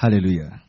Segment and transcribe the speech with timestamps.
[0.00, 0.62] Hallelujah.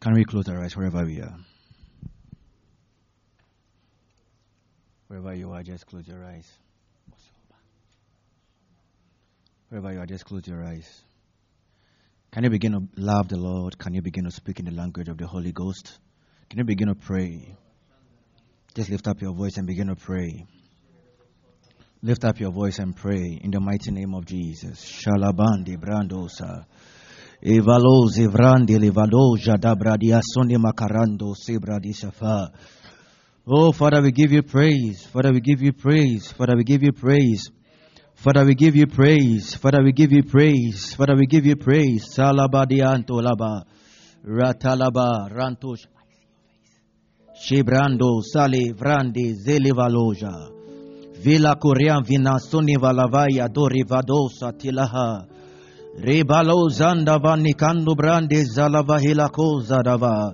[0.00, 1.36] Can we close our eyes wherever we are?
[5.06, 6.50] Wherever you are, just close your eyes.
[9.68, 11.04] Wherever you are, just close your eyes.
[12.34, 13.78] Can you begin to love the Lord?
[13.78, 16.00] Can you begin to speak in the language of the Holy Ghost?
[16.50, 17.54] Can you begin to pray?
[18.74, 20.44] Just lift up your voice and begin to pray.
[22.02, 24.84] Lift up your voice and pray in the mighty name of Jesus.
[24.84, 26.66] Shalabandi brandosa.
[30.58, 32.50] Makarando.
[33.46, 35.06] Oh, Father, we give you praise.
[35.06, 36.32] Father, we give you praise.
[36.32, 37.48] Father, we give you praise.
[38.24, 39.54] Father, we give you praise.
[39.54, 40.94] Father, we give you praise.
[40.94, 42.06] Father, we give you praise.
[42.16, 43.64] Salabadianto laba.
[44.26, 45.84] Ratalaba rantosh.
[47.36, 50.48] Shebrando sale vrande zelevaloja.
[51.22, 55.26] Vila korean vina soni valavaya dori vadosa tilaha.
[56.00, 60.32] Rebalo zanda vanikando brande zalava hilako dava.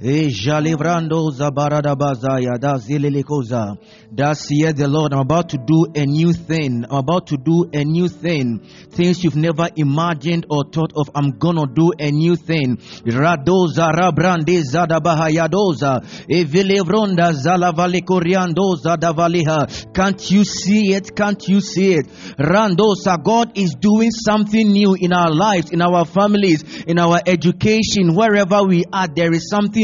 [0.00, 3.76] E jalivrando zabarada bazaya da zililikoza.
[4.16, 6.84] Thus saith the Lord, I'm about to do a new thing.
[6.90, 8.60] I'm about to do a new thing.
[8.90, 11.10] Things you've never imagined or thought of.
[11.14, 12.76] I'm gonna do a new thing.
[13.06, 16.02] Radoza rabrande zadabahayadoza.
[16.28, 19.92] E vilevronda zalavalikoriandoza davaliha.
[19.94, 21.14] Can't you see it?
[21.14, 22.06] Can't you see it?
[22.36, 28.14] Randosa, God is doing something new in our lives, in our families, in our education,
[28.16, 29.08] wherever we are.
[29.08, 29.83] There is something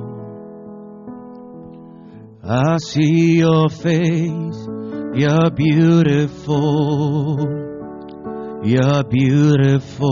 [2.43, 4.67] I see your face.
[5.13, 7.37] You're beautiful.
[8.63, 10.09] You're beautiful.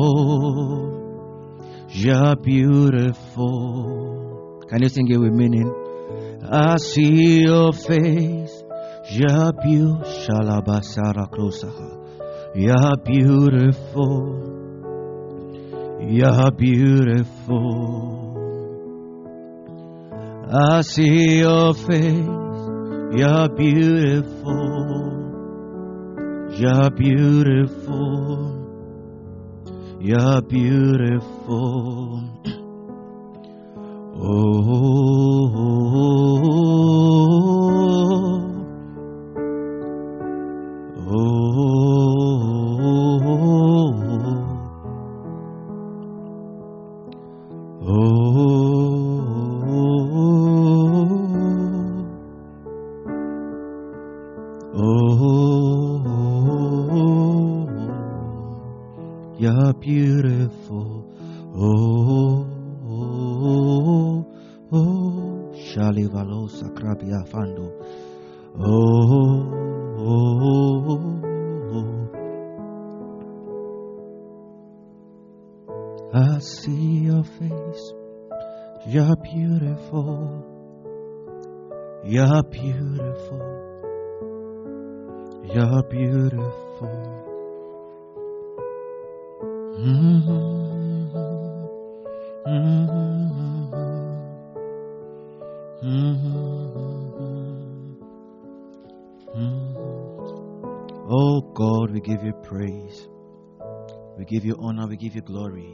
[1.90, 3.80] You're beautiful.
[4.70, 5.74] Can you sing it with meaning?
[6.52, 8.62] I see your face.
[9.10, 10.04] You're beautiful.
[12.54, 14.46] You're beautiful.
[16.02, 18.19] You're beautiful.
[20.52, 22.26] I see your face.
[22.26, 24.50] You're beautiful.
[26.52, 28.56] You're beautiful.
[30.02, 32.24] You're beautiful.
[34.22, 34.70] Oh.
[65.80, 65.92] Oh.
[65.92, 67.72] Shalivalo sakrabia fando.
[68.60, 69.68] Oh.
[70.02, 71.20] Oh.
[76.12, 77.94] I see your face.
[78.88, 80.44] You're beautiful.
[82.04, 83.42] You're beautiful.
[85.44, 87.16] You're beautiful.
[89.80, 90.40] Mm-hmm.
[92.48, 93.29] Mm-hmm.
[95.84, 96.60] Mm-hmm.
[101.12, 103.08] Oh God, we give you praise.
[104.18, 104.88] We give you honor.
[104.88, 105.74] We give you glory.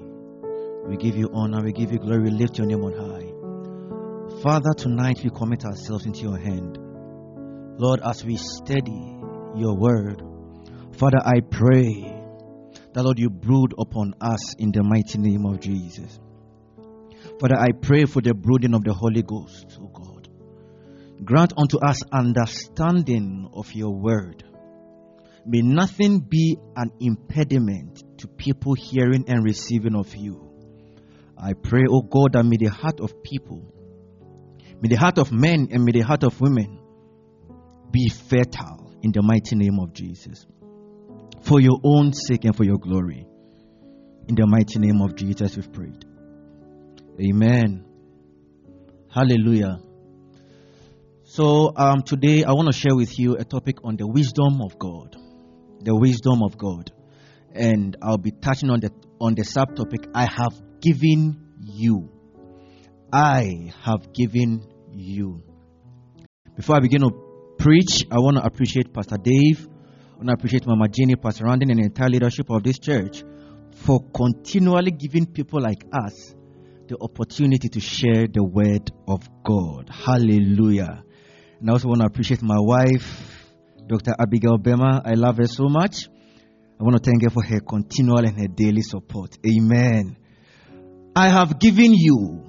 [0.88, 1.64] We give you honor.
[1.64, 2.30] We give you glory.
[2.30, 4.42] Lift your name on high.
[4.44, 6.78] Father, tonight we commit ourselves into your hand.
[7.80, 9.18] Lord, as we study
[9.56, 10.22] your word,
[10.92, 12.14] Father, I pray
[12.94, 16.20] that, Lord, you brood upon us in the mighty name of Jesus.
[17.40, 20.30] Father, I pray for the brooding of the Holy Ghost, O God.
[21.24, 24.44] Grant unto us understanding of your word.
[25.46, 30.50] May nothing be an impediment to people hearing and receiving of you.
[31.38, 33.74] I pray, O God, that may the heart of people,
[34.82, 36.80] may the heart of men and may the heart of women
[37.92, 40.46] be fertile in the mighty name of Jesus.
[41.42, 43.28] For your own sake and for your glory.
[44.28, 46.06] In the mighty name of Jesus, we've prayed.
[47.20, 47.86] Amen.
[49.10, 49.80] Hallelujah.
[51.24, 54.78] So, um, today I want to share with you a topic on the wisdom of
[54.78, 55.16] God.
[55.80, 56.92] The wisdom of God.
[57.54, 58.92] And I'll be touching on the,
[59.22, 62.10] on the subtopic I have given you.
[63.14, 65.42] I have given you.
[66.58, 67.12] Before I begin to
[67.58, 69.66] preach, I want to appreciate Pastor Dave.
[70.14, 73.24] I want to appreciate Mama Jenny, Pastor Randin, and the entire leadership of this church
[73.86, 76.35] for continually giving people like us
[76.88, 79.90] the opportunity to share the word of God.
[79.90, 81.04] Hallelujah.
[81.60, 83.48] And I also want to appreciate my wife,
[83.88, 84.14] Dr.
[84.20, 85.02] Abigail Bema.
[85.04, 86.08] I love her so much.
[86.80, 89.38] I want to thank her for her continual and her daily support.
[89.46, 90.18] Amen.
[91.16, 92.44] I have given you.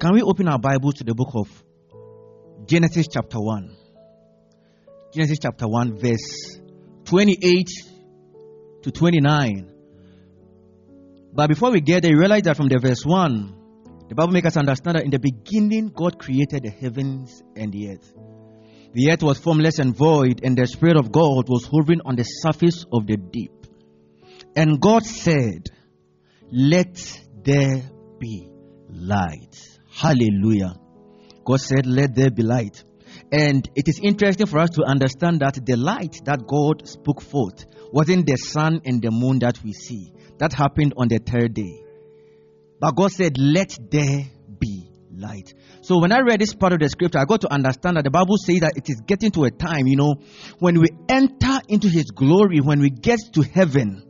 [0.00, 1.48] Can we open our Bibles to the book of
[2.66, 3.76] Genesis chapter 1?
[5.12, 6.58] Genesis chapter 1, verse
[7.04, 7.95] 28
[8.86, 9.72] to 29.
[11.32, 14.46] But before we get there, you realize that from the verse 1, the Bible makes
[14.46, 18.14] us understand that in the beginning, God created the heavens and the earth.
[18.92, 22.22] The earth was formless and void, and the Spirit of God was hovering on the
[22.22, 23.66] surface of the deep.
[24.54, 25.66] And God said,
[26.52, 26.96] Let
[27.42, 27.82] there
[28.20, 28.48] be
[28.88, 29.56] light.
[29.90, 30.76] Hallelujah.
[31.44, 32.84] God said, Let there be light.
[33.32, 37.66] And it is interesting for us to understand that the light that God spoke forth
[37.92, 40.12] wasn't the sun and the moon that we see.
[40.38, 41.82] That happened on the third day.
[42.80, 44.24] But God said, Let there
[44.58, 45.54] be light.
[45.82, 48.10] So when I read this part of the scripture, I got to understand that the
[48.10, 50.16] Bible says that it is getting to a time, you know,
[50.58, 54.02] when we enter into His glory, when we get to heaven,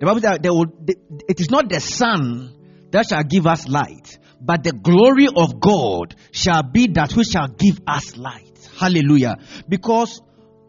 [0.00, 0.66] the Bible says will,
[1.28, 2.52] it is not the sun
[2.90, 7.48] that shall give us light, but the glory of God shall be that which shall
[7.48, 8.68] give us light.
[8.78, 9.36] Hallelujah.
[9.68, 10.20] Because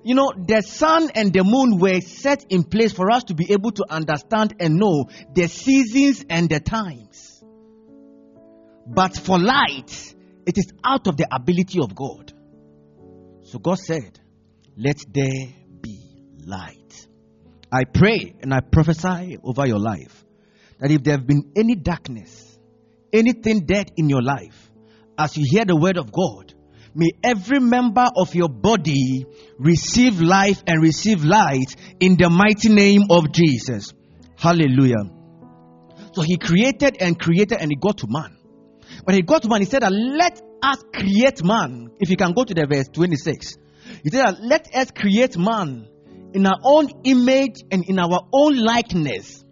[0.04, 3.52] you know, the sun and the moon were set in place for us to be
[3.52, 7.44] able to understand and know the seasons and the times.
[8.86, 10.16] But for light,
[10.46, 12.32] it is out of the ability of God.
[13.44, 14.20] So God said,
[14.78, 15.48] Let there
[15.82, 17.08] be light.
[17.72, 20.24] I pray and I prophesy over your life
[20.80, 22.58] that if there have been any darkness,
[23.12, 24.72] anything dead in your life,
[25.18, 26.54] as you hear the word of God,
[26.98, 29.26] may every member of your body
[29.60, 33.94] receive life and receive light in the mighty name of Jesus.
[34.36, 35.06] Hallelujah.
[36.14, 38.36] So he created and created and he got to man.
[39.04, 41.92] When he got to man, he said let us create man.
[42.00, 43.58] If you can go to the verse 26.
[44.04, 45.88] He said let us create man
[46.34, 49.44] in our own image and in our own likeness.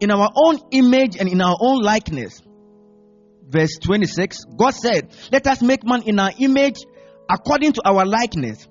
[0.00, 2.42] In our own image and in our own likeness.
[3.48, 4.44] Verse 26.
[4.56, 6.80] God said, let us make man in our image
[7.30, 8.66] according to our likeness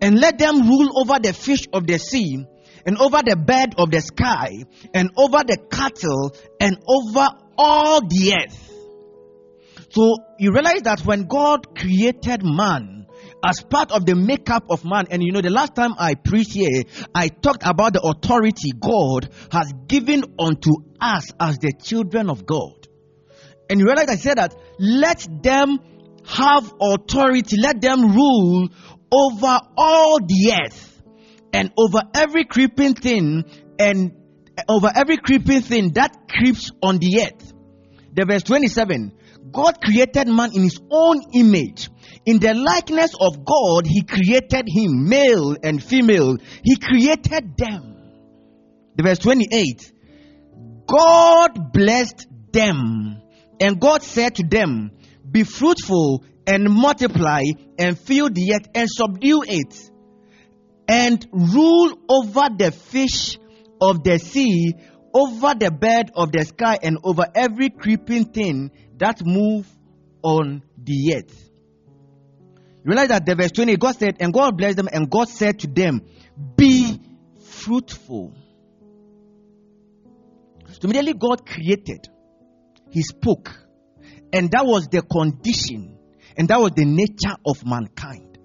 [0.00, 2.44] and let them rule over the fish of the sea
[2.84, 4.52] and over the bird of the sky
[4.94, 7.28] and over the cattle and over
[7.58, 8.62] all the earth.
[9.90, 13.06] So you realize that when God created man
[13.44, 16.52] as part of the makeup of man, and you know, the last time I preached
[16.52, 16.82] here,
[17.14, 22.75] I talked about the authority God has given unto us as the children of God.
[23.68, 25.78] And you realize I said that let them
[26.26, 28.68] have authority, let them rule
[29.10, 31.02] over all the earth
[31.52, 33.44] and over every creeping thing
[33.78, 34.12] and
[34.68, 37.52] over every creeping thing that creeps on the earth.
[38.14, 39.12] The verse 27
[39.52, 41.88] God created man in his own image.
[42.24, 46.36] In the likeness of God, he created him, male and female.
[46.62, 47.96] He created them.
[48.96, 49.92] The verse 28
[50.86, 53.20] God blessed them,
[53.60, 54.90] and God said to them,
[55.28, 57.42] Be fruitful and multiply
[57.78, 59.90] and fill the earth and subdue it
[60.88, 63.38] and rule over the fish
[63.80, 64.74] of the sea,
[65.12, 69.66] over the bird of the sky, and over every creeping thing that move
[70.22, 71.50] on the earth.
[72.84, 75.58] You realize that the verse 20, God said, and God blessed them, and God said
[75.60, 76.02] to them,
[76.56, 77.00] Be
[77.40, 78.32] fruitful.
[80.68, 82.08] So immediately God created,
[82.90, 83.58] He spoke,
[84.32, 85.98] and that was the condition,
[86.36, 88.38] and that was the nature of mankind.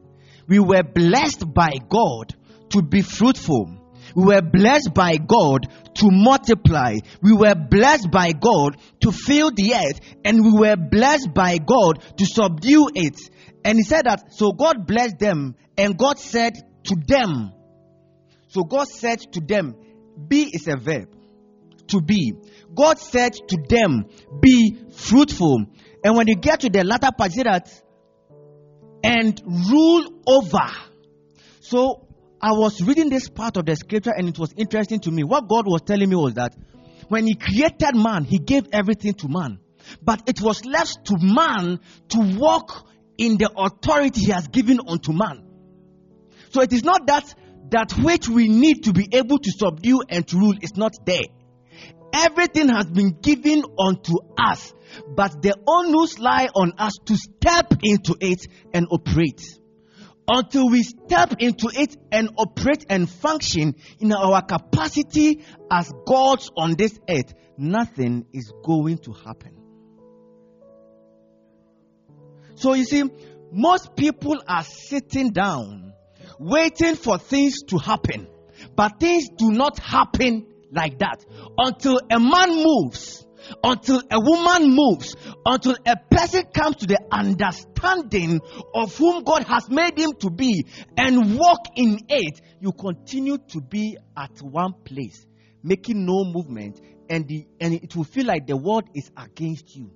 [0.48, 2.36] We were blessed by God
[2.70, 3.78] to be fruitful.
[4.16, 6.96] We were blessed by God to multiply.
[7.22, 12.04] We were blessed by God to fill the earth, and we were blessed by God
[12.18, 13.18] to subdue it.
[13.64, 16.56] And He said that, so God blessed them, and God said
[16.86, 17.54] to them,
[18.48, 19.76] so God said to them,
[20.28, 21.08] be is a verb,
[21.92, 22.34] to be.
[22.74, 24.06] God said to them,
[24.42, 25.66] be fruitful.
[26.04, 27.70] And when you get to the latter part, say that,
[29.04, 30.70] and rule over.
[31.62, 32.08] So
[32.42, 35.24] I was reading this part of the scripture and it was interesting to me.
[35.24, 36.56] What God was telling me was that
[37.08, 39.60] when He created man, He gave everything to man.
[40.02, 41.80] But it was left to man
[42.10, 45.48] to walk in the authority He has given unto man.
[46.52, 47.34] So it is not that
[47.72, 51.24] that which we need to be able to subdue and to rule is not there.
[52.14, 54.74] Everything has been given unto us,
[55.16, 59.42] but the onus lie on us to step into it and operate.
[60.28, 66.76] Until we step into it and operate and function in our capacity as gods on
[66.76, 69.58] this earth, nothing is going to happen.
[72.56, 73.04] So you see,
[73.52, 75.92] most people are sitting down
[76.42, 78.28] waiting for things to happen.
[78.76, 81.26] But things do not happen like that.
[81.58, 83.26] Until a man moves,
[83.64, 88.40] until a woman moves, until a person comes to the understanding
[88.74, 90.66] of whom God has made him to be
[90.98, 95.26] and walk in it, you continue to be at one place,
[95.64, 99.92] making no movement, and, the, and it will feel like the world is against you.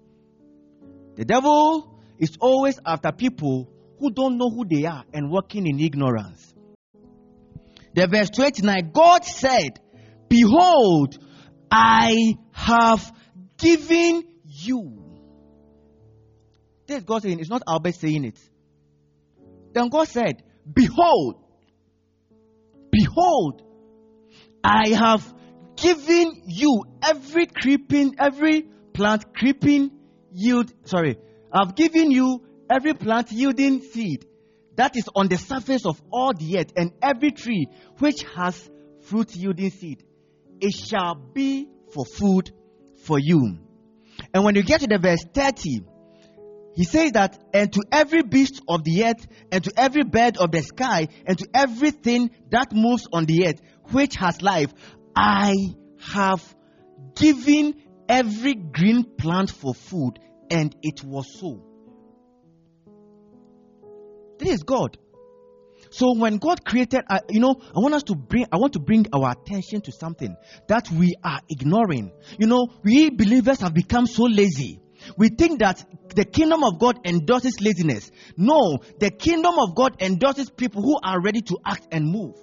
[1.15, 5.79] The devil is always after people who don't know who they are and walking in
[5.79, 6.53] ignorance.
[7.93, 9.79] The verse 29 God said,
[10.35, 11.17] Behold,
[11.71, 13.13] I have
[13.57, 15.01] given you.
[16.87, 18.39] This is God saying, it's not Albert saying it.
[19.73, 21.41] Then God said, Behold,
[22.91, 23.61] behold,
[24.63, 25.33] I have
[25.77, 28.63] given you every creeping, every
[28.93, 29.91] plant creeping
[30.33, 31.17] yield, sorry,
[31.51, 34.25] I've given you every plant yielding seed
[34.75, 37.67] that is on the surface of all the earth, and every tree
[37.99, 38.69] which has
[39.01, 40.03] fruit yielding seed,
[40.65, 42.51] it shall be for food
[43.03, 43.59] for you.
[44.33, 45.81] And when you get to the verse 30,
[46.75, 50.51] he says that, and to every beast of the earth, and to every bird of
[50.51, 54.73] the sky, and to everything that moves on the earth, which has life,
[55.15, 55.53] I
[55.99, 56.43] have
[57.15, 57.75] given
[58.09, 60.19] every green plant for food,
[60.49, 61.63] and it was so.
[64.39, 64.97] This is God.
[65.95, 68.79] So when God created, uh, you know, I want us to bring, I want to
[68.79, 70.35] bring our attention to something
[70.67, 72.11] that we are ignoring.
[72.37, 74.81] You know, we believers have become so lazy.
[75.17, 78.11] We think that the kingdom of God endorses laziness.
[78.35, 82.35] No, the kingdom of God endorses people who are ready to act and move.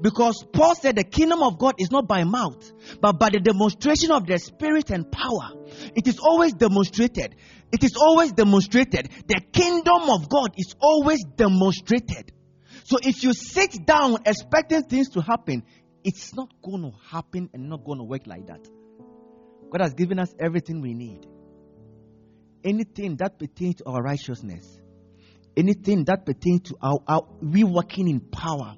[0.00, 4.10] Because Paul said the kingdom of God is not by mouth, but by the demonstration
[4.10, 5.52] of the spirit and power.
[5.94, 7.36] It is always demonstrated.
[7.70, 9.10] It is always demonstrated.
[9.28, 12.32] The kingdom of God is always demonstrated.
[12.84, 15.64] So if you sit down expecting things to happen,
[16.04, 18.68] it's not going to happen and not going to work like that.
[19.70, 21.26] God has given us everything we need.
[22.62, 24.80] Anything that pertains to our righteousness,
[25.56, 28.76] anything that pertains to our, our we working in power,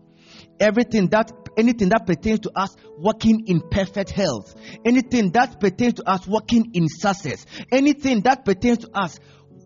[0.61, 6.09] everything that anything that pertains to us working in perfect health, anything that pertains to
[6.09, 9.19] us working in success, anything that pertains to us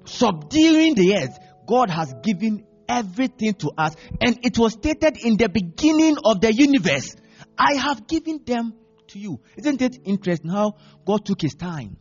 [0.07, 5.49] subduing the earth, God has given everything to us, and it was stated in the
[5.49, 7.15] beginning of the universe.
[7.57, 8.75] I have given them
[9.09, 9.41] to you.
[9.57, 10.75] Isn't it interesting how
[11.07, 11.97] God took his time,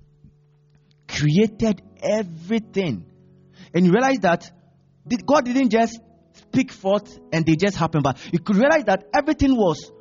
[1.07, 3.05] created everything,
[3.73, 4.51] and you realize that
[5.25, 5.99] God didn't just
[6.33, 8.01] speak forth and they just happen.
[8.01, 9.91] But you could realize that everything was,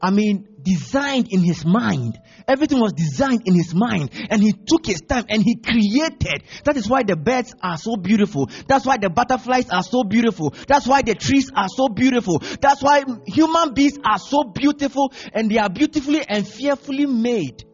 [0.00, 2.18] I mean, designed in his mind.
[2.46, 4.10] Everything was designed in his mind.
[4.30, 6.44] And he took his time and he created.
[6.64, 8.48] That is why the birds are so beautiful.
[8.68, 10.54] That's why the butterflies are so beautiful.
[10.66, 12.38] That's why the trees are so beautiful.
[12.60, 17.64] That's why human beings are so beautiful and they are beautifully and fearfully made.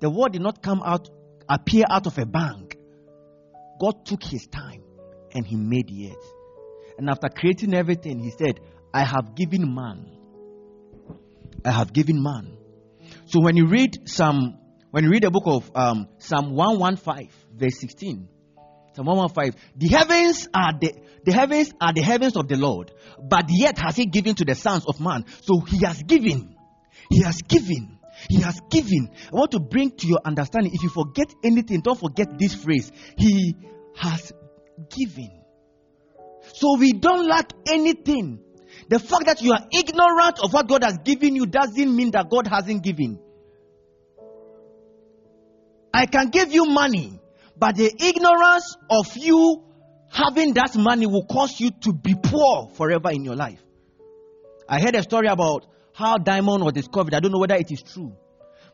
[0.00, 1.08] The word did not come out,
[1.48, 2.76] appear out of a bank.
[3.80, 4.82] God took his time
[5.32, 6.32] and he made earth.
[6.98, 8.60] And after creating everything, he said,
[8.94, 10.21] I have given man.
[11.64, 12.56] I have given man.
[13.26, 14.58] So when you read some,
[14.90, 18.28] when you read the book of um, Psalm 115, verse 16,
[18.94, 20.92] Psalm 115, the heavens are the,
[21.24, 22.92] the heavens are the heavens of the Lord,
[23.22, 25.24] but yet has he given to the sons of man.
[25.42, 26.56] So he has given.
[27.10, 27.98] He has given.
[28.28, 29.10] He has given.
[29.26, 30.72] I want to bring to your understanding.
[30.74, 32.92] If you forget anything, don't forget this phrase.
[33.16, 33.56] He
[33.96, 34.32] has
[34.90, 35.42] given.
[36.54, 38.40] So we don't lack anything.
[38.88, 42.28] The fact that you are ignorant of what God has given you doesn't mean that
[42.30, 43.18] God hasn't given.
[45.94, 47.20] I can give you money,
[47.56, 49.62] but the ignorance of you
[50.10, 53.60] having that money will cause you to be poor forever in your life.
[54.68, 57.14] I heard a story about how diamond was discovered.
[57.14, 58.16] I don't know whether it is true.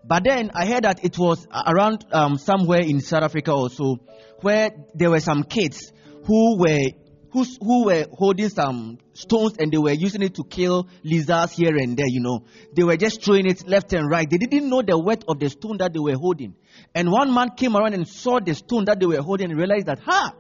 [0.04, 3.96] But then I heard that it was around um, somewhere in South Africa also,
[4.40, 5.92] where there were some kids
[6.24, 6.86] who were
[7.32, 11.76] who, who were holding some stones and they were using it to kill lizards here
[11.76, 12.44] and there, you know.
[12.74, 14.28] They were just throwing it left and right.
[14.28, 16.54] They didn't know the weight of the stone that they were holding.
[16.94, 19.86] And one man came around and saw the stone that they were holding and realized
[19.86, 20.34] that, ha,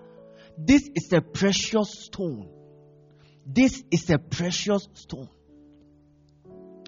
[0.56, 2.48] this is a precious stone.
[3.46, 5.28] This is a precious stone.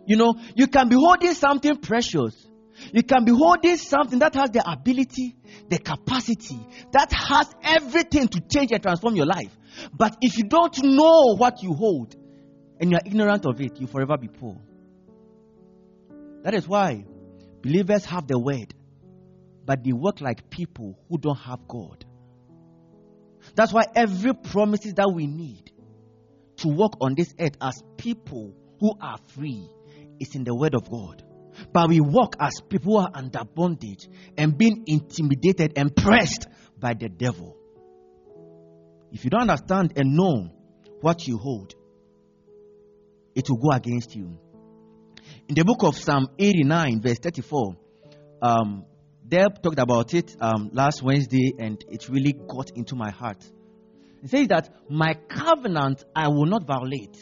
[0.06, 2.46] You know, you can be holding something precious.
[2.92, 5.36] You can be holding something that has the ability,
[5.68, 6.58] the capacity,
[6.92, 9.56] that has everything to change and transform your life.
[9.92, 12.14] But if you don't know what you hold
[12.80, 14.60] and you are ignorant of it, you forever be poor.
[16.42, 17.04] That is why
[17.62, 18.74] believers have the word,
[19.64, 22.04] but they work like people who don't have God.
[23.54, 25.70] That's why every promises that we need
[26.58, 29.68] to walk on this earth as people who are free
[30.18, 31.22] is in the word of God.
[31.72, 36.46] But we walk as people who are under bondage and being intimidated and pressed
[36.78, 37.59] by the devil.
[39.12, 40.50] If you don't understand and know
[41.00, 41.74] what you hold,
[43.34, 44.38] it will go against you.
[45.48, 47.76] In the book of Psalm 89, verse 34,
[48.42, 48.84] um,
[49.26, 53.44] Deb talked about it um, last Wednesday and it really got into my heart.
[54.22, 57.16] It says that my covenant I will not violate,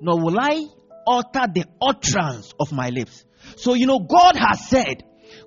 [0.00, 0.66] nor will I
[1.06, 3.24] alter the utterance of my lips.
[3.56, 5.04] So, you know, God has said,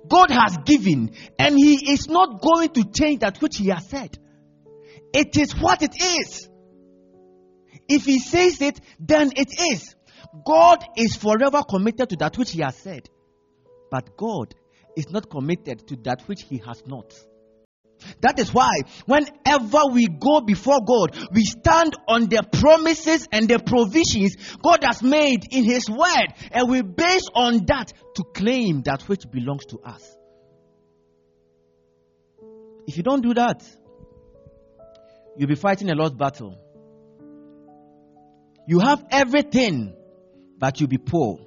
[0.08, 4.18] God has given, and He is not going to change that which He has said.
[5.12, 6.48] It is what it is.
[7.88, 9.94] If He says it, then it is.
[10.46, 13.08] God is forever committed to that which He has said.
[13.90, 14.54] But God
[14.96, 17.12] is not committed to that which He has not.
[18.22, 18.70] That is why
[19.06, 25.02] whenever we go before God, we stand on the promises and the provisions God has
[25.02, 29.80] made in His Word, and we base on that to claim that which belongs to
[29.80, 30.16] us.
[32.86, 33.62] If you don't do that,
[35.40, 36.54] you'll be fighting a lost battle.
[38.66, 39.96] You have everything,
[40.58, 41.38] but you'll be poor.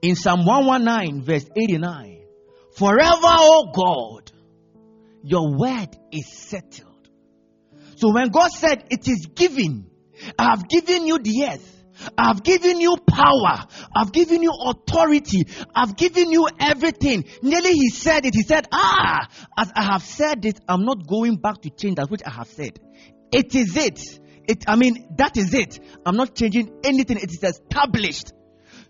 [0.00, 2.22] In Psalm 119, verse 89,
[2.78, 4.32] Forever, O God,
[5.22, 7.10] your word is settled.
[7.96, 9.90] So when God said, It is given,
[10.38, 11.75] I have given you the earth.
[12.16, 13.66] I've given you power.
[13.94, 15.44] I've given you authority.
[15.74, 17.24] I've given you everything.
[17.42, 18.34] Nearly he said it.
[18.34, 22.10] He said, Ah, as I have said it, I'm not going back to change that
[22.10, 22.78] which I have said.
[23.32, 24.00] It is it.
[24.48, 25.80] It, I mean, that is it.
[26.04, 27.16] I'm not changing anything.
[27.16, 28.32] It is established.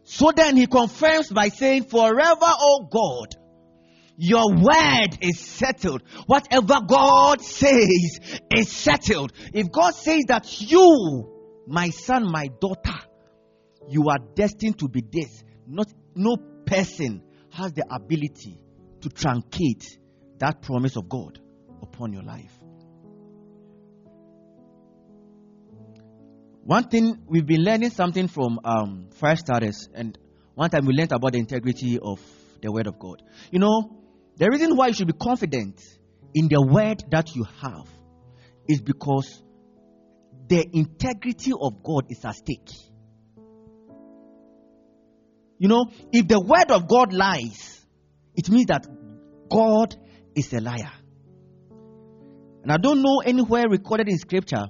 [0.05, 3.35] So then he confirms by saying, Forever, O God,
[4.17, 6.03] your word is settled.
[6.27, 8.21] Whatever God says
[8.55, 9.33] is settled.
[9.53, 11.36] If God says that you,
[11.67, 12.99] my son, my daughter,
[13.89, 18.63] you are destined to be this, not no person has the ability
[19.01, 19.85] to truncate
[20.39, 21.39] that promise of God
[21.83, 22.53] upon your life.
[26.63, 30.19] One thing we've been learning something from um, fire starters, and
[30.55, 32.21] one time we learned about the integrity of
[32.61, 33.23] the word of God.
[33.53, 33.97] You know,
[34.37, 35.81] the reason why you should be confident
[36.35, 37.89] in the word that you have
[38.69, 39.43] is because
[40.49, 42.71] the integrity of God is at stake.
[45.59, 47.81] You know, if the word of God lies,
[48.35, 48.87] it means that
[49.49, 49.97] God
[50.35, 50.93] is a liar.
[52.63, 54.67] And I don't know anywhere recorded in scripture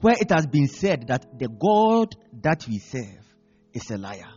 [0.00, 3.24] where it has been said that the God that we serve
[3.72, 4.30] is a liar.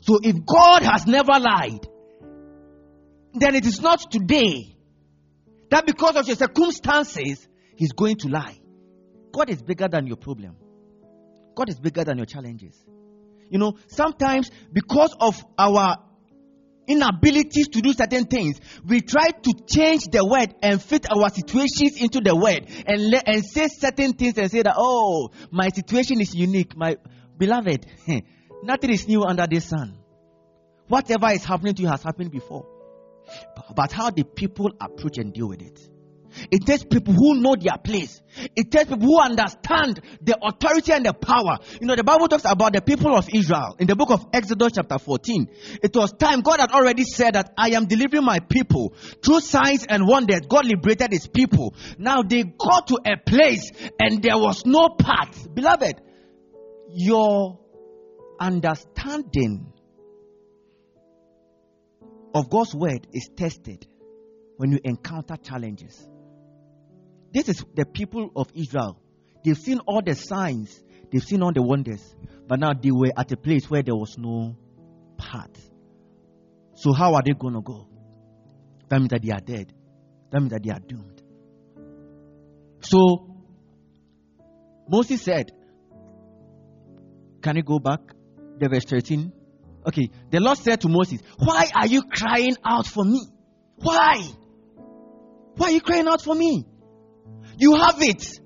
[0.00, 1.86] So if God has never lied,
[3.34, 4.74] then it is not today
[5.70, 8.58] that because of your circumstances, He's going to lie.
[9.32, 10.56] God is bigger than your problem,
[11.54, 12.76] God is bigger than your challenges.
[13.50, 15.98] You know, sometimes because of our
[16.88, 22.00] inabilities to do certain things, we try to change the word and fit our situations
[22.00, 26.20] into the word and, le- and say certain things and say that, oh, my situation
[26.20, 26.76] is unique.
[26.76, 26.96] My
[27.36, 27.86] beloved,
[28.62, 29.98] nothing is new under the sun.
[30.88, 32.66] Whatever is happening to you has happened before.
[33.74, 35.78] But how the people approach and deal with it.
[36.50, 38.20] It takes people who know their place.
[38.56, 41.58] It takes people who understand the authority and the power.
[41.80, 44.72] You know, the Bible talks about the people of Israel in the book of Exodus,
[44.74, 45.48] chapter 14.
[45.82, 49.84] It was time God had already said that I am delivering my people through signs
[49.88, 50.40] and wonders.
[50.48, 51.74] God liberated his people.
[51.98, 55.48] Now they got to a place and there was no path.
[55.54, 56.00] Beloved,
[56.94, 57.58] your
[58.40, 59.72] understanding
[62.34, 63.86] of God's word is tested
[64.56, 66.08] when you encounter challenges.
[67.32, 69.00] This is the people of Israel.
[69.44, 72.14] They've seen all the signs, they've seen all the wonders,
[72.46, 74.56] but now they were at a place where there was no
[75.16, 75.50] path.
[76.74, 77.88] So, how are they going to go?
[78.88, 79.72] That means that they are dead.
[80.30, 81.22] That means that they are doomed.
[82.80, 83.32] So,
[84.88, 85.52] Moses said,
[87.42, 88.00] Can you go back?
[88.58, 89.32] The verse 13.
[89.86, 93.26] Okay, the Lord said to Moses, Why are you crying out for me?
[93.76, 94.22] Why?
[95.56, 96.66] Why are you crying out for me?
[97.58, 98.40] You have it.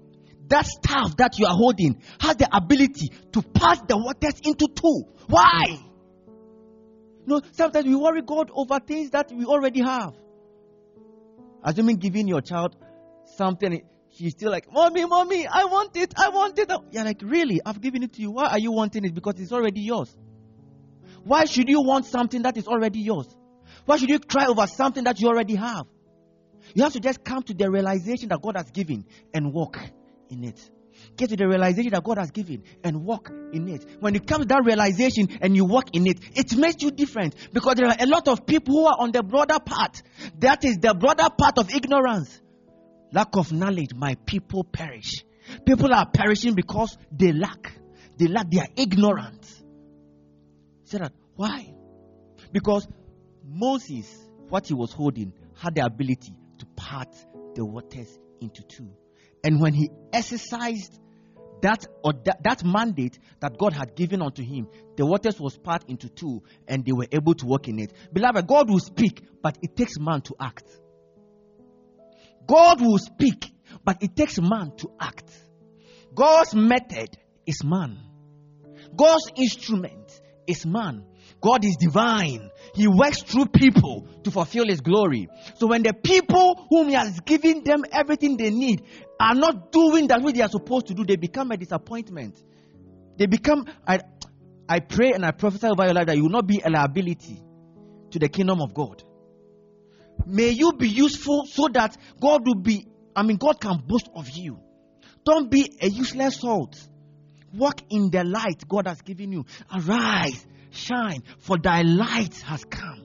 [0.48, 5.02] That staff that you are holding has the ability to pass the waters into two.
[5.26, 5.80] Why?
[7.26, 10.14] No, sometimes we worry God over things that we already have.
[11.64, 12.76] Assuming giving your child
[13.36, 16.70] something, she's still like, Mommy, Mommy, I want it, I want it.
[16.92, 17.60] You're like, Really?
[17.66, 18.30] I've given it to you.
[18.30, 19.14] Why are you wanting it?
[19.14, 20.14] Because it's already yours.
[21.24, 23.26] Why should you want something that is already yours?
[23.84, 25.86] Why should you cry over something that you already have?
[26.74, 29.78] You have to just come to the realization that God has given and walk
[30.28, 30.70] in it.
[31.16, 33.84] Get to the realization that God has given and walk in it.
[34.00, 37.34] When it comes to that realization and you walk in it, it makes you different
[37.52, 40.02] because there are a lot of people who are on the broader path.
[40.38, 42.40] That is the broader path of ignorance.
[43.12, 45.24] Lack of knowledge, my people perish.
[45.64, 47.72] People are perishing because they lack.
[48.18, 49.44] They lack, they are ignorant.
[50.84, 51.12] Say that.
[51.34, 51.74] Why?
[52.52, 52.88] Because
[53.44, 54.06] Moses,
[54.48, 57.14] what he was holding, had the ability to part
[57.54, 58.90] the waters into two.
[59.44, 60.98] And when he exercised
[61.62, 65.84] that or that, that mandate that God had given unto him, the waters was part
[65.88, 67.92] into two, and they were able to walk in it.
[68.12, 70.64] Beloved, God will speak, but it takes man to act.
[72.46, 73.52] God will speak,
[73.84, 75.30] but it takes man to act.
[76.14, 77.16] God's method
[77.46, 77.98] is man.
[78.94, 80.05] God's instrument
[80.46, 81.04] is man.
[81.40, 82.50] God is divine.
[82.74, 85.28] He works through people to fulfill His glory.
[85.56, 88.82] So when the people whom He has given them everything they need
[89.20, 92.42] are not doing that which they are supposed to do, they become a disappointment.
[93.16, 94.00] They become, I,
[94.68, 97.42] I pray and I prophesy over your life that you will not be a liability
[98.10, 99.02] to the kingdom of God.
[100.26, 104.28] May you be useful so that God will be, I mean, God can boast of
[104.30, 104.58] you.
[105.24, 106.76] Don't be a useless salt.
[107.56, 109.44] Walk in the light God has given you.
[109.74, 113.02] Arise, shine, for thy light has come.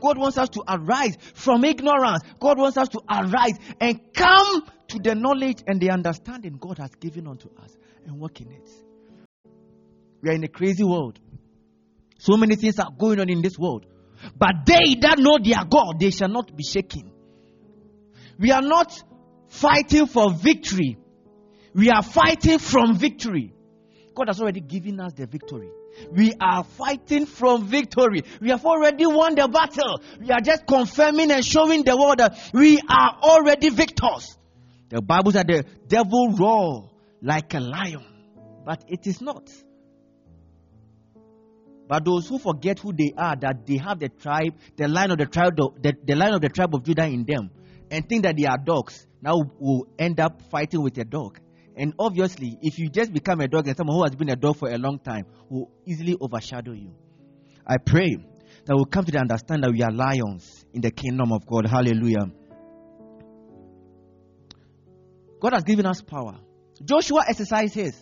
[0.00, 2.22] God wants us to arise from ignorance.
[2.40, 6.90] God wants us to arise and come to the knowledge and the understanding God has
[6.94, 8.68] given unto us and walk in it.
[10.22, 11.18] We are in a crazy world.
[12.18, 13.86] So many things are going on in this world.
[14.36, 17.10] But they that know their God, they shall not be shaken.
[18.38, 19.02] We are not
[19.48, 20.96] fighting for victory.
[21.74, 23.52] We are fighting from victory.
[24.14, 25.70] God has already given us the victory.
[26.10, 28.22] We are fighting from victory.
[28.40, 30.00] We have already won the battle.
[30.20, 34.36] We are just confirming and showing the world that we are already victors.
[34.88, 36.90] The Bible said the devil roar
[37.22, 38.04] like a lion,
[38.64, 39.48] but it is not.
[41.88, 45.18] But those who forget who they are, that they have the tribe, the line of
[45.18, 47.50] the tribe, the, the line of the tribe of Judah in them,
[47.90, 51.38] and think that they are dogs, now will end up fighting with a dog.
[51.76, 54.56] And obviously, if you just become a dog and someone who has been a dog
[54.56, 56.94] for a long time will easily overshadow you.
[57.66, 58.16] I pray
[58.66, 61.66] that we'll come to the understanding that we are lions in the kingdom of God.
[61.66, 62.26] Hallelujah.
[65.40, 66.38] God has given us power.
[66.84, 67.94] Joshua exercised his.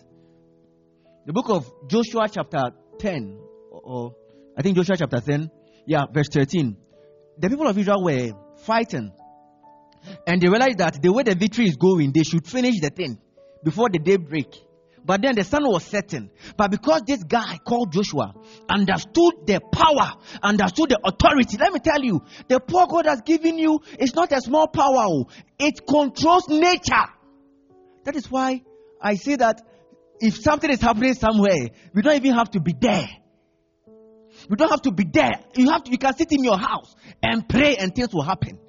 [1.25, 3.39] The book of Joshua, chapter 10,
[3.71, 4.15] or
[4.57, 5.49] I think Joshua chapter 10,
[5.87, 6.75] yeah, verse 13.
[7.37, 8.31] The people of Israel were
[8.65, 9.11] fighting.
[10.27, 13.19] And they realized that the way the victory is going, they should finish the thing
[13.63, 14.53] before the day break.
[15.03, 16.29] But then the sun was setting.
[16.57, 18.33] But because this guy called Joshua
[18.69, 23.57] understood the power, understood the authority, let me tell you, the power God has given
[23.57, 25.05] you is not a small power.
[25.07, 25.27] oh.
[25.57, 27.09] It controls nature.
[28.03, 28.61] That is why
[29.01, 29.61] I say that
[30.19, 33.07] if something is happening somewhere, we don't even have to be there.
[34.49, 35.31] We don't have to be there.
[35.55, 38.59] You have to, you can sit in your house and pray and things will happen.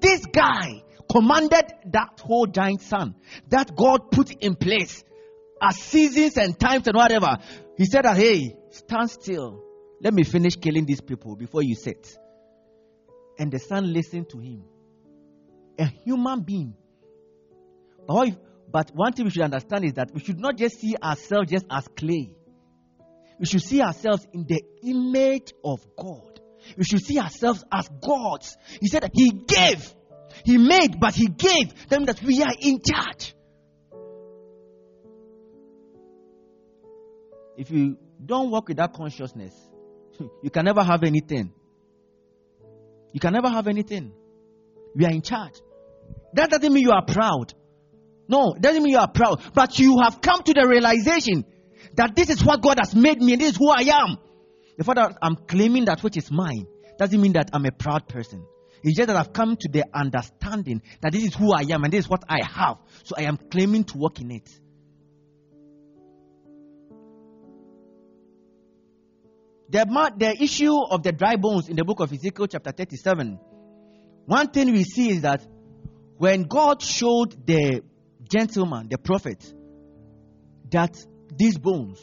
[0.00, 0.82] This guy
[1.14, 3.14] commanded that whole giant sun
[3.48, 5.04] that God put in place
[5.62, 7.38] as seasons and times and whatever.
[7.76, 9.62] He said that, hey, stand still.
[10.02, 12.18] Let me finish killing these people before you sit.
[13.38, 14.64] And the sun listened to him.
[15.78, 16.74] A human being
[18.06, 18.38] But, if-
[18.70, 21.64] but one thing we should understand is that we should not just see ourselves just
[21.70, 22.30] as clay.
[23.38, 26.40] We should see ourselves in the image of God.
[26.76, 28.56] We should see ourselves as gods.
[28.80, 29.94] He said that He gave.
[30.44, 31.88] He made, but He gave.
[31.88, 33.34] them that we are in charge.
[37.56, 39.54] If you don't work with that consciousness,
[40.42, 41.52] you can never have anything.
[43.12, 44.12] You can never have anything.
[44.96, 45.54] We are in charge.
[46.34, 47.54] That doesn't mean you are proud.
[48.28, 49.40] No, doesn't mean you are proud.
[49.54, 51.44] But you have come to the realization
[51.96, 54.18] that this is what God has made me and this is who I am.
[54.76, 56.66] The fact that I'm claiming that which is mine
[56.98, 58.44] doesn't mean that I'm a proud person.
[58.84, 61.92] It's just that I've come to the understanding that this is who I am and
[61.92, 62.76] this is what I have.
[63.04, 64.48] So I am claiming to walk in it.
[69.70, 69.86] The,
[70.18, 73.40] the issue of the dry bones in the book of Ezekiel, chapter 37.
[74.26, 75.46] One thing we see is that
[76.18, 77.82] when God showed the
[78.30, 79.42] gentleman, the prophet,
[80.70, 80.94] that
[81.34, 81.98] these bones,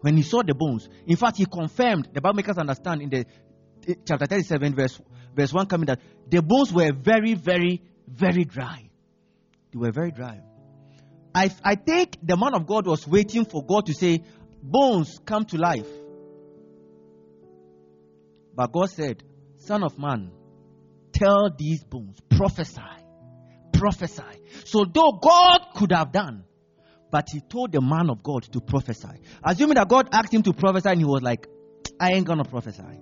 [0.00, 3.10] when he saw the bones, in fact, he confirmed, the Bible makes us understand in
[3.10, 3.24] the
[3.88, 5.00] eh, chapter 37, verse,
[5.36, 8.88] verse 1 coming that the bones were very, very, very dry.
[9.72, 10.40] They were very dry.
[11.34, 14.22] I, I think the man of God was waiting for God to say,
[14.62, 15.86] Bones, come to life.
[18.54, 19.22] But God said,
[19.58, 20.32] Son of man,
[21.12, 22.80] tell these bones, prophesy,
[23.72, 24.22] prophesy.
[24.64, 26.44] So, though God could have done,
[27.10, 29.20] but he told the man of God to prophesy.
[29.44, 31.46] Assuming that God asked him to prophesy, and he was like,
[32.00, 33.00] I ain't gonna prophesy.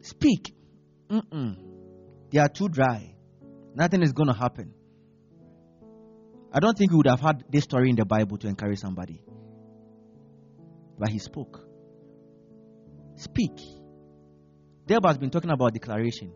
[0.00, 0.55] Speak.
[1.08, 1.56] Mm-mm.
[2.30, 3.14] They are too dry.
[3.74, 4.74] Nothing is gonna happen.
[6.52, 9.22] I don't think he would have had this story in the Bible to encourage somebody.
[10.98, 11.60] But he spoke.
[13.16, 13.60] Speak.
[14.86, 16.32] Deb has been talking about declaration.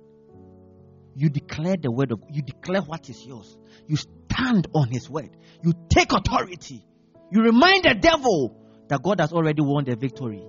[1.15, 3.57] You declare the word of you declare what is yours.
[3.87, 5.31] You stand on his word.
[5.63, 6.85] You take authority.
[7.33, 8.57] You remind the devil
[8.89, 10.43] that God has already won the victory.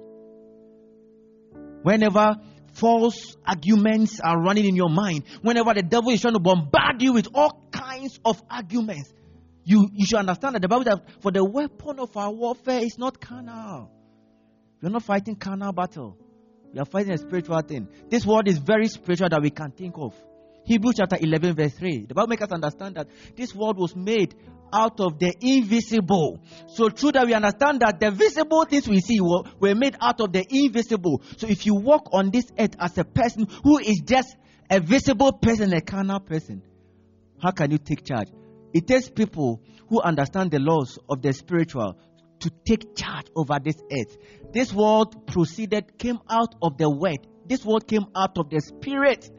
[1.83, 2.35] Whenever
[2.73, 7.13] false arguments are running in your mind, whenever the devil is trying to bombard you
[7.13, 9.11] with all kinds of arguments,
[9.63, 12.97] you, you should understand that the Bible that for the weapon of our warfare is
[12.97, 13.91] not carnal.
[14.81, 16.17] We're not fighting carnal battle.
[16.73, 17.87] We are fighting a spiritual thing.
[18.09, 20.15] This world is very spiritual that we can think of.
[20.71, 22.05] Hebrews chapter 11, verse 3.
[22.05, 24.35] The Bible makes us understand that this world was made
[24.71, 26.39] out of the invisible.
[26.67, 30.21] So, true that we understand that the visible things we see were, were made out
[30.21, 31.23] of the invisible.
[31.35, 34.33] So, if you walk on this earth as a person who is just
[34.69, 36.61] a visible person, a carnal person,
[37.43, 38.29] how can you take charge?
[38.73, 41.99] It takes people who understand the laws of the spiritual
[42.39, 44.15] to take charge over this earth.
[44.53, 47.27] This world proceeded, came out of the word.
[47.45, 49.29] This world came out of the spirit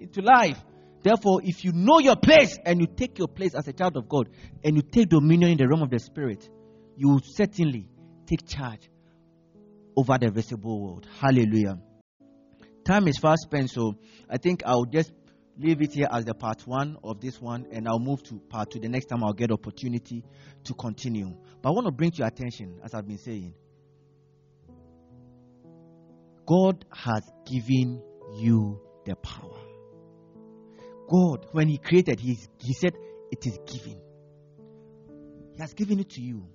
[0.00, 0.58] into life.
[1.02, 4.08] Therefore, if you know your place and you take your place as a child of
[4.08, 4.28] God
[4.64, 6.48] and you take dominion in the realm of the spirit,
[6.96, 7.88] you will certainly
[8.26, 8.88] take charge
[9.96, 11.08] over the visible world.
[11.20, 11.78] Hallelujah.
[12.84, 13.96] Time is fast spent, so
[14.28, 15.12] I think I'll just
[15.58, 18.70] leave it here as the part one of this one, and I'll move to part
[18.70, 18.80] two.
[18.80, 20.24] The next time I'll get opportunity
[20.64, 21.36] to continue.
[21.60, 23.54] But I want to bring to your attention, as I've been saying,
[26.46, 28.02] God has given
[28.34, 29.61] you the power.
[31.12, 32.94] God, when He created, He, he said,
[33.30, 34.00] It is given.
[35.52, 36.46] He has given it to you.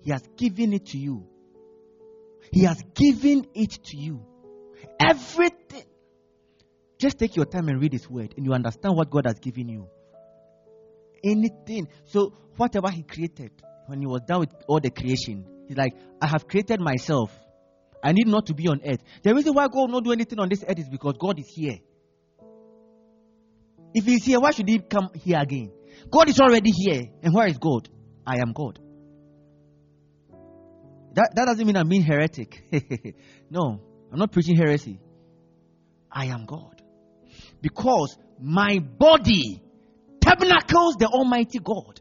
[0.00, 1.26] He has given it to you.
[2.50, 4.24] He has given it to you.
[5.00, 5.84] Everything.
[6.98, 9.68] Just take your time and read His word, and you understand what God has given
[9.68, 9.88] you.
[11.24, 11.88] Anything.
[12.06, 13.52] So, whatever He created,
[13.86, 17.30] when He was done with all the creation, He's like, I have created myself.
[18.02, 19.02] I need not to be on earth.
[19.22, 21.48] The reason why God will not do anything on this earth is because God is
[21.48, 21.78] here.
[23.96, 25.72] If He's here, why should He come here again?
[26.10, 27.04] God is already here.
[27.22, 27.88] And where is God?
[28.26, 28.78] I am God.
[31.14, 32.62] That, that doesn't mean I'm being heretic.
[33.50, 33.80] no,
[34.12, 35.00] I'm not preaching heresy.
[36.12, 36.82] I am God.
[37.62, 39.62] Because my body
[40.20, 41.98] tabernacles the Almighty God.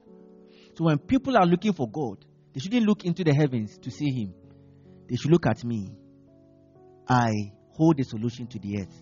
[0.77, 4.12] So when people are looking for God, they shouldn't look into the heavens to see
[4.12, 4.34] Him.
[5.08, 5.93] They should look at me.
[7.08, 7.31] I
[7.69, 9.01] hold the solution to the earth.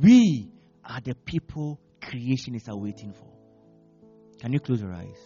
[0.00, 0.52] We
[0.84, 3.32] are the people creation is awaiting for.
[4.40, 5.18] Can you close your eyes?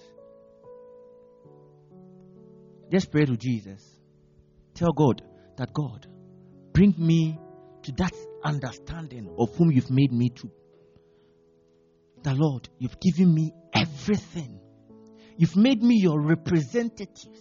[2.90, 3.82] Just pray to Jesus.
[4.74, 5.22] Tell God
[5.56, 6.06] that God,
[6.72, 7.38] bring me
[7.82, 8.12] to that
[8.44, 10.50] understanding of whom you've made me to.
[12.22, 14.60] The Lord, you've given me everything.
[15.36, 17.40] You've made me your representatives.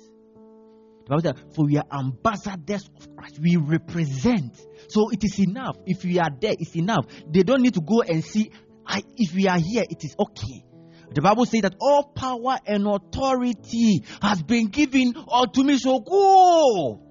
[1.07, 3.39] The Bible For we are ambassadors of Christ.
[3.39, 4.55] We represent.
[4.89, 5.77] So it is enough.
[5.85, 7.05] If we are there, it's enough.
[7.29, 8.51] They don't need to go and see.
[8.85, 10.65] I, if we are here, it is okay.
[11.13, 15.77] The Bible says that all power and authority has been given unto me.
[15.77, 17.01] So go.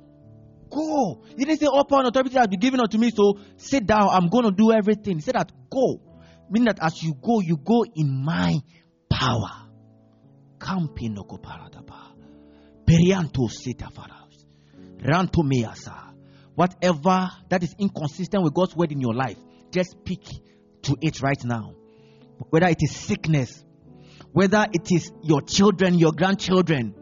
[0.70, 1.24] Go.
[1.36, 3.10] He didn't say all power and authority has been given unto me.
[3.14, 4.08] So sit down.
[4.10, 5.16] I'm going to do everything.
[5.16, 6.00] He said that go.
[6.50, 8.58] Meaning that as you go, you go in my
[9.08, 9.50] power.
[10.58, 12.13] Campinoko paradaba.
[12.94, 14.46] Perianto sitafaras.
[14.98, 16.12] Ranto measa.
[16.54, 19.38] Whatever that is inconsistent with God's word in your life,
[19.72, 20.24] just speak
[20.82, 21.74] to it right now.
[22.50, 23.64] Whether it is sickness,
[24.32, 26.94] whether it is your children, your grandchildren,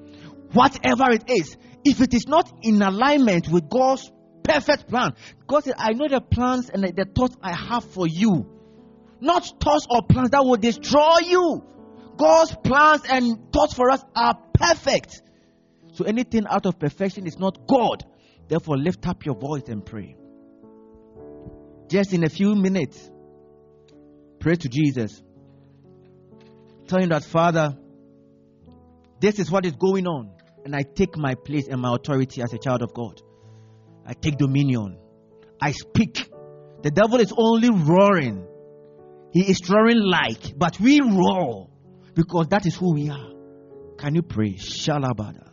[0.53, 4.11] whatever it is, if it is not in alignment with God's
[4.43, 5.13] perfect plan,
[5.47, 8.47] God said, I know the plans and the thoughts I have for you.
[9.21, 11.65] Not thoughts or plans that will destroy you.
[12.17, 15.23] God's plans and thoughts for us are perfect.
[15.93, 18.05] So anything out of perfection is not God.
[18.49, 20.17] Therefore, lift up your voice and pray.
[21.89, 23.11] Just in a few minutes,
[24.41, 25.23] pray to Jesus.
[26.89, 27.77] Tell him that, Father,
[29.21, 30.33] this is what is going on.
[30.65, 33.21] And I take my place and my authority as a child of God.
[34.07, 34.99] I take dominion.
[35.61, 36.31] I speak.
[36.83, 38.47] The devil is only roaring.
[39.33, 41.69] He is roaring like, but we roar
[42.15, 43.31] because that is who we are.
[43.99, 44.55] Can you pray?
[44.55, 45.52] Shalabadas.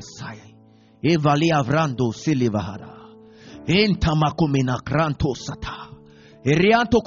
[0.00, 0.38] Sai.
[2.12, 2.88] Silivahara.
[6.44, 7.00] Erianto.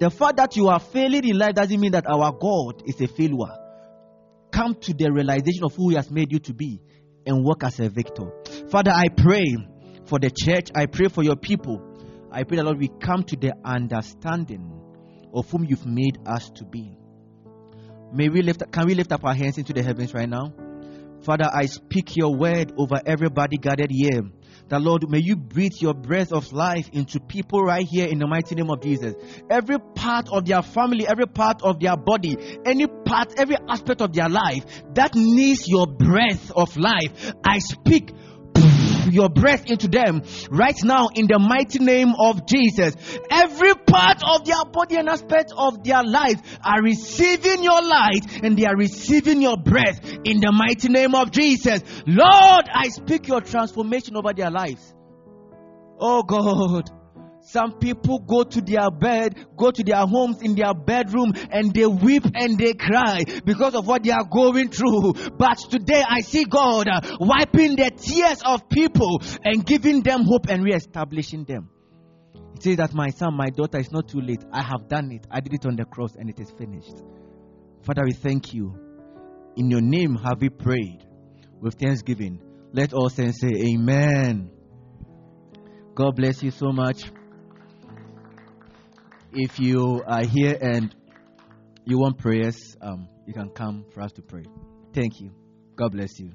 [0.00, 3.06] The fact that you are failing in life doesn't mean that our God is a
[3.06, 3.58] failure.
[4.50, 6.80] Come to the realization of who He has made you to be
[7.26, 8.32] and work as a victor.
[8.70, 9.54] Father, I pray
[10.06, 10.70] for the church.
[10.74, 11.80] I pray for your people.
[12.30, 14.80] I pray that Lord, we come to the understanding
[15.32, 16.98] of whom you've made us to be.
[18.12, 20.52] May we lift can we lift up our hands into the heavens right now?
[21.22, 24.22] Father, I speak your word over everybody gathered here.
[24.68, 28.26] That Lord, may you breathe your breath of life into people right here in the
[28.26, 29.14] mighty name of Jesus.
[29.50, 34.12] Every part of their family, every part of their body, any part, every aspect of
[34.12, 38.12] their life that needs your breath of life, I speak
[39.10, 42.94] your breath into them right now in the mighty name of Jesus.
[43.30, 48.56] Every part of their body and aspect of their life are receiving your light and
[48.56, 51.82] they are receiving your breath in the mighty name of Jesus.
[52.06, 54.94] Lord, I speak your transformation over their lives.
[55.98, 57.01] Oh God.
[57.42, 61.86] Some people go to their bed, go to their homes in their bedroom and they
[61.86, 65.14] weep and they cry because of what they are going through.
[65.36, 70.48] But today I see God uh, wiping the tears of people and giving them hope
[70.48, 71.68] and re-establishing them.
[72.54, 74.44] He says that my son, my daughter, it's not too late.
[74.52, 75.26] I have done it.
[75.28, 77.02] I did it on the cross and it is finished.
[77.84, 78.78] Father, we thank you.
[79.56, 81.04] In your name have we prayed
[81.60, 82.40] with thanksgiving.
[82.72, 84.50] Let all saints say amen.
[85.94, 87.02] God bless you so much
[89.34, 90.94] if you are here and
[91.84, 94.44] you want prayers, um, you can come for us to pray.
[94.92, 95.32] Thank you.
[95.76, 96.32] God bless you.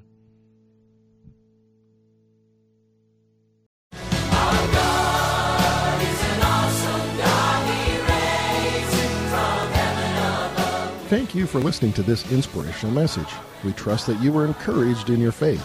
[11.08, 13.30] Thank you for listening to this inspirational message.
[13.64, 15.64] We trust that you were encouraged in your faith.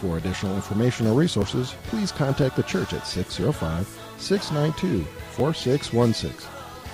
[0.00, 3.86] For additional information or resources, please contact the church at 605
[4.18, 6.59] 692 4616.